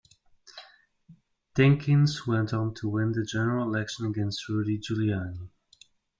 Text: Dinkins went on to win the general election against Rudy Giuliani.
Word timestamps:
Dinkins 1.53 2.25
went 2.25 2.53
on 2.55 2.73
to 2.73 2.89
win 2.89 3.11
the 3.11 3.23
general 3.23 3.65
election 3.67 4.07
against 4.07 4.49
Rudy 4.49 4.79
Giuliani. 4.79 5.51